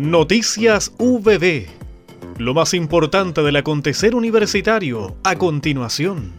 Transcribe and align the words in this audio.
Noticias 0.00 0.92
VB. 0.98 1.66
Lo 2.38 2.54
más 2.54 2.72
importante 2.72 3.42
del 3.42 3.56
acontecer 3.56 4.14
universitario 4.14 5.14
a 5.22 5.36
continuación. 5.36 6.32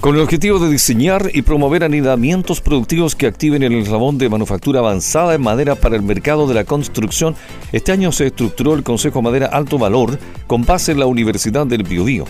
Con 0.00 0.14
el 0.14 0.20
objetivo 0.20 0.60
de 0.60 0.70
diseñar 0.70 1.28
y 1.34 1.42
promover 1.42 1.82
anidamientos 1.82 2.60
productivos 2.60 3.16
que 3.16 3.26
activen 3.26 3.64
el 3.64 3.72
eslabón 3.72 4.16
de 4.16 4.28
manufactura 4.28 4.78
avanzada 4.78 5.34
en 5.34 5.42
madera 5.42 5.74
para 5.74 5.96
el 5.96 6.02
mercado 6.02 6.46
de 6.46 6.54
la 6.54 6.62
construcción, 6.62 7.34
este 7.72 7.90
año 7.90 8.12
se 8.12 8.28
estructuró 8.28 8.74
el 8.74 8.84
Consejo 8.84 9.22
Madera 9.22 9.46
Alto 9.46 9.76
Valor 9.76 10.20
con 10.46 10.64
base 10.64 10.92
en 10.92 11.00
la 11.00 11.06
Universidad 11.06 11.66
del 11.66 11.82
Biobío. 11.82 12.26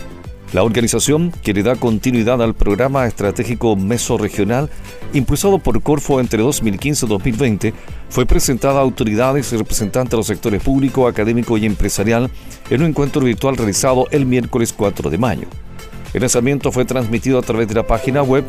La 0.53 0.63
organización, 0.63 1.33
que 1.43 1.53
le 1.53 1.63
da 1.63 1.75
continuidad 1.75 2.41
al 2.41 2.53
programa 2.53 3.07
estratégico 3.07 3.75
mesorregional 3.75 4.69
impulsado 5.13 5.59
por 5.59 5.81
Corfo 5.81 6.19
entre 6.19 6.41
2015 6.41 7.05
y 7.05 7.09
2020, 7.09 7.73
fue 8.09 8.25
presentada 8.25 8.79
a 8.79 8.83
autoridades 8.83 9.51
y 9.51 9.57
representantes 9.57 10.11
de 10.11 10.17
los 10.17 10.27
sectores 10.27 10.63
público, 10.63 11.07
académico 11.07 11.57
y 11.57 11.65
empresarial 11.65 12.29
en 12.69 12.81
un 12.81 12.89
encuentro 12.89 13.21
virtual 13.21 13.57
realizado 13.57 14.07
el 14.11 14.25
miércoles 14.25 14.71
4 14.71 15.09
de 15.09 15.17
mayo. 15.17 15.47
El 16.13 16.21
lanzamiento 16.21 16.71
fue 16.71 16.85
transmitido 16.85 17.39
a 17.39 17.41
través 17.41 17.67
de 17.67 17.75
la 17.75 17.85
página 17.85 18.23
web 18.23 18.45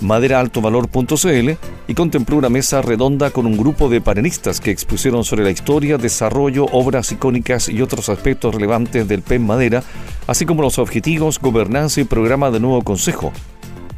maderaaltovalor.cl 0.00 1.50
y 1.88 1.94
contempló 1.94 2.36
una 2.36 2.48
mesa 2.48 2.82
redonda 2.82 3.30
con 3.30 3.46
un 3.46 3.56
grupo 3.56 3.88
de 3.88 4.00
panelistas 4.00 4.60
que 4.60 4.70
expusieron 4.70 5.24
sobre 5.24 5.44
la 5.44 5.50
historia, 5.50 5.98
desarrollo, 5.98 6.66
obras 6.66 7.12
icónicas 7.12 7.68
y 7.68 7.82
otros 7.82 8.08
aspectos 8.08 8.54
relevantes 8.54 9.08
del 9.08 9.22
PEN 9.22 9.46
Madera, 9.46 9.82
así 10.26 10.46
como 10.46 10.62
los 10.62 10.78
objetivos, 10.78 11.38
gobernanza 11.40 12.00
y 12.00 12.04
programa 12.04 12.50
del 12.50 12.62
nuevo 12.62 12.82
Consejo. 12.82 13.32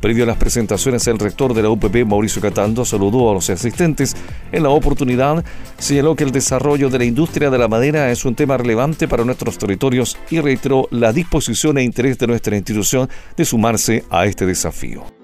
Previo 0.00 0.24
a 0.24 0.26
las 0.26 0.38
presentaciones, 0.38 1.06
el 1.08 1.18
rector 1.18 1.52
de 1.52 1.62
la 1.62 1.68
UPP, 1.68 2.06
Mauricio 2.06 2.40
Catando, 2.40 2.86
saludó 2.86 3.30
a 3.30 3.34
los 3.34 3.50
asistentes. 3.50 4.16
En 4.50 4.62
la 4.62 4.70
oportunidad, 4.70 5.44
señaló 5.78 6.16
que 6.16 6.24
el 6.24 6.32
desarrollo 6.32 6.88
de 6.88 6.98
la 6.98 7.04
industria 7.04 7.50
de 7.50 7.58
la 7.58 7.68
madera 7.68 8.10
es 8.10 8.24
un 8.24 8.34
tema 8.34 8.56
relevante 8.56 9.08
para 9.08 9.24
nuestros 9.26 9.58
territorios 9.58 10.16
y 10.30 10.40
reiteró 10.40 10.88
la 10.90 11.12
disposición 11.12 11.76
e 11.76 11.82
interés 11.82 12.16
de 12.18 12.28
nuestra 12.28 12.56
institución 12.56 13.10
de 13.36 13.44
sumarse 13.44 14.04
a 14.08 14.24
este 14.24 14.46
desafío. 14.46 15.19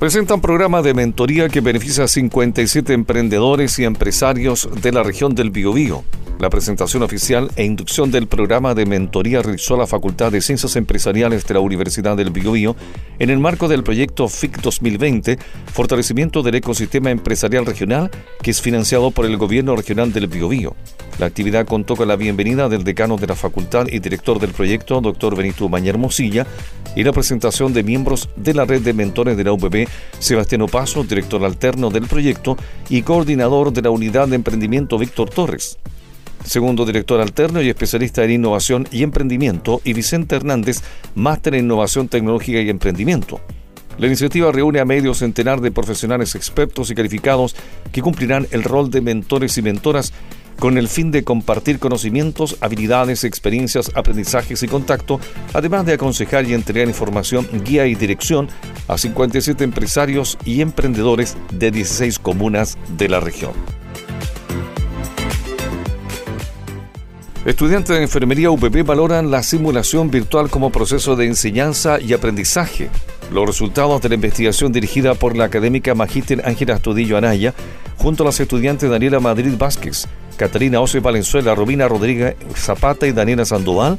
Presenta 0.00 0.32
un 0.32 0.40
programa 0.40 0.80
de 0.80 0.94
mentoría 0.94 1.50
que 1.50 1.60
beneficia 1.60 2.04
a 2.04 2.08
57 2.08 2.94
emprendedores 2.94 3.78
y 3.78 3.84
empresarios 3.84 4.66
de 4.80 4.92
la 4.92 5.02
región 5.02 5.34
del 5.34 5.50
Biobío. 5.50 6.02
La 6.40 6.48
presentación 6.48 7.02
oficial 7.02 7.50
e 7.54 7.66
inducción 7.66 8.10
del 8.10 8.26
programa 8.26 8.74
de 8.74 8.86
mentoría 8.86 9.42
realizó 9.42 9.76
la 9.76 9.86
Facultad 9.86 10.32
de 10.32 10.40
Ciencias 10.40 10.74
Empresariales 10.74 11.46
de 11.46 11.52
la 11.52 11.60
Universidad 11.60 12.16
del 12.16 12.30
Biobío 12.30 12.76
en 13.18 13.28
el 13.28 13.38
marco 13.38 13.68
del 13.68 13.84
proyecto 13.84 14.26
FIC 14.26 14.62
2020, 14.62 15.38
Fortalecimiento 15.70 16.42
del 16.42 16.54
Ecosistema 16.54 17.10
Empresarial 17.10 17.66
Regional, 17.66 18.10
que 18.40 18.52
es 18.52 18.62
financiado 18.62 19.10
por 19.10 19.26
el 19.26 19.36
Gobierno 19.36 19.76
Regional 19.76 20.14
del 20.14 20.28
Biobío. 20.28 20.74
La 21.18 21.26
actividad 21.26 21.66
contó 21.66 21.94
con 21.94 22.08
la 22.08 22.16
bienvenida 22.16 22.70
del 22.70 22.84
decano 22.84 23.18
de 23.18 23.26
la 23.26 23.36
facultad 23.36 23.88
y 23.88 23.98
director 23.98 24.40
del 24.40 24.52
proyecto, 24.52 25.02
doctor 25.02 25.36
Benito 25.36 25.68
Mañer 25.68 25.98
Mosilla, 25.98 26.46
y 26.96 27.02
la 27.02 27.12
presentación 27.12 27.74
de 27.74 27.82
miembros 27.82 28.30
de 28.36 28.54
la 28.54 28.64
red 28.64 28.80
de 28.80 28.94
mentores 28.94 29.36
de 29.36 29.44
la 29.44 29.52
UBB, 29.52 29.86
Sebastián 30.18 30.62
Opaso, 30.62 31.04
director 31.04 31.44
alterno 31.44 31.90
del 31.90 32.06
proyecto, 32.06 32.56
y 32.88 33.02
coordinador 33.02 33.74
de 33.74 33.82
la 33.82 33.90
unidad 33.90 34.28
de 34.28 34.36
emprendimiento 34.36 34.96
Víctor 34.96 35.28
Torres 35.28 35.76
segundo 36.44 36.84
director 36.84 37.20
alterno 37.20 37.62
y 37.62 37.68
especialista 37.68 38.24
en 38.24 38.32
innovación 38.32 38.88
y 38.90 39.02
emprendimiento, 39.02 39.80
y 39.84 39.92
Vicente 39.92 40.36
Hernández, 40.36 40.82
máster 41.14 41.54
en 41.54 41.64
innovación 41.64 42.08
tecnológica 42.08 42.60
y 42.60 42.70
emprendimiento. 42.70 43.40
La 43.98 44.06
iniciativa 44.06 44.50
reúne 44.50 44.80
a 44.80 44.84
medio 44.84 45.12
centenar 45.12 45.60
de 45.60 45.72
profesionales 45.72 46.34
expertos 46.34 46.90
y 46.90 46.94
calificados 46.94 47.54
que 47.92 48.00
cumplirán 48.00 48.46
el 48.50 48.62
rol 48.62 48.90
de 48.90 49.02
mentores 49.02 49.58
y 49.58 49.62
mentoras 49.62 50.12
con 50.58 50.78
el 50.78 50.88
fin 50.88 51.10
de 51.10 51.24
compartir 51.24 51.78
conocimientos, 51.78 52.56
habilidades, 52.60 53.24
experiencias, 53.24 53.90
aprendizajes 53.94 54.62
y 54.62 54.68
contacto, 54.68 55.18
además 55.54 55.86
de 55.86 55.94
aconsejar 55.94 56.46
y 56.46 56.54
entregar 56.54 56.86
información, 56.86 57.48
guía 57.64 57.86
y 57.86 57.94
dirección 57.94 58.48
a 58.86 58.96
57 58.96 59.64
empresarios 59.64 60.38
y 60.44 60.60
emprendedores 60.60 61.36
de 61.52 61.70
16 61.70 62.18
comunas 62.18 62.78
de 62.96 63.08
la 63.08 63.20
región. 63.20 63.79
Estudiantes 67.50 67.96
de 67.96 68.02
enfermería 68.04 68.48
UPP 68.52 68.86
valoran 68.86 69.32
la 69.32 69.42
simulación 69.42 70.08
virtual 70.08 70.48
como 70.50 70.70
proceso 70.70 71.16
de 71.16 71.26
enseñanza 71.26 71.98
y 72.00 72.12
aprendizaje. 72.12 72.90
Los 73.32 73.44
resultados 73.44 74.00
de 74.00 74.08
la 74.08 74.14
investigación 74.14 74.70
dirigida 74.70 75.16
por 75.16 75.36
la 75.36 75.46
académica 75.46 75.96
Magíster 75.96 76.42
Ángela 76.46 76.74
Astudillo 76.74 77.16
Anaya, 77.16 77.52
junto 77.96 78.22
a 78.22 78.26
las 78.26 78.38
estudiantes 78.38 78.88
Daniela 78.88 79.18
Madrid 79.18 79.52
Vázquez, 79.58 80.06
Catarina 80.36 80.80
Ose 80.80 81.00
Valenzuela, 81.00 81.56
Robina 81.56 81.88
Rodríguez 81.88 82.36
Zapata 82.54 83.08
y 83.08 83.12
Daniela 83.12 83.44
Sandoval, 83.44 83.98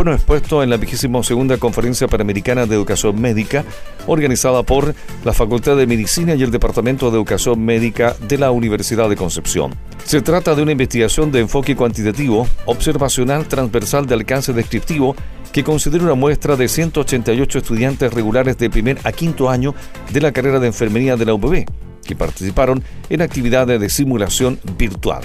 fueron 0.00 0.14
expuestos 0.14 0.64
en 0.64 0.70
la 0.70 0.78
vigésima 0.78 1.22
segunda 1.22 1.58
Conferencia 1.58 2.08
Panamericana 2.08 2.64
de 2.64 2.74
Educación 2.74 3.20
Médica, 3.20 3.66
organizada 4.06 4.62
por 4.62 4.94
la 5.24 5.34
Facultad 5.34 5.76
de 5.76 5.86
Medicina 5.86 6.34
y 6.34 6.42
el 6.42 6.50
Departamento 6.50 7.10
de 7.10 7.18
Educación 7.18 7.62
Médica 7.62 8.16
de 8.26 8.38
la 8.38 8.50
Universidad 8.50 9.10
de 9.10 9.16
Concepción. 9.16 9.74
Se 10.06 10.22
trata 10.22 10.54
de 10.54 10.62
una 10.62 10.72
investigación 10.72 11.30
de 11.30 11.40
enfoque 11.40 11.76
cuantitativo, 11.76 12.48
observacional, 12.64 13.44
transversal 13.44 14.06
de 14.06 14.14
alcance 14.14 14.54
descriptivo, 14.54 15.14
que 15.52 15.64
considera 15.64 16.04
una 16.04 16.14
muestra 16.14 16.56
de 16.56 16.66
188 16.66 17.58
estudiantes 17.58 18.14
regulares 18.14 18.56
de 18.56 18.70
primer 18.70 18.96
a 19.04 19.12
quinto 19.12 19.50
año 19.50 19.74
de 20.10 20.22
la 20.22 20.32
carrera 20.32 20.60
de 20.60 20.68
enfermería 20.68 21.18
de 21.18 21.26
la 21.26 21.34
UPB, 21.34 21.66
que 22.06 22.16
participaron 22.16 22.82
en 23.10 23.20
actividades 23.20 23.78
de 23.78 23.90
simulación 23.90 24.58
virtual. 24.78 25.24